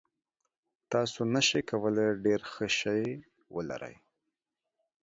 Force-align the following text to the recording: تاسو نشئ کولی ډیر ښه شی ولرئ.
تاسو 0.91 1.19
نشئ 1.33 1.61
کولی 1.69 2.07
ډیر 2.25 2.41
ښه 2.51 2.67
شی 2.77 3.03
ولرئ. 3.55 3.95